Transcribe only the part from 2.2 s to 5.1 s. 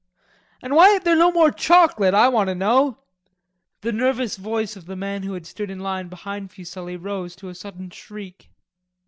want to know?" the nervous voice of the